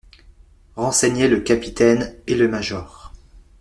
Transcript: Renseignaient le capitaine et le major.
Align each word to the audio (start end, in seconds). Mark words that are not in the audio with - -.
Renseignaient 0.77 1.27
le 1.27 1.41
capitaine 1.41 2.15
et 2.25 2.33
le 2.33 2.47
major. 2.47 3.13